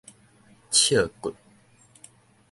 [0.71, 1.35] 尺骨